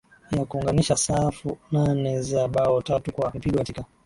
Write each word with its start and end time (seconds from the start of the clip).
Ya 0.31 0.45
kuunganisha 0.45 0.97
safu 0.97 1.57
nane 1.71 2.21
za 2.21 2.47
bao 2.47 2.81
tatu 2.81 3.13
kwa 3.13 3.31
mpigo 3.35 3.57
katika 3.57 3.85